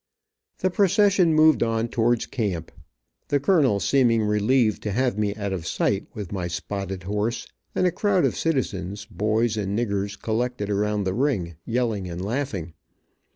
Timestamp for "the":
0.57-0.71, 3.27-3.39, 11.03-11.13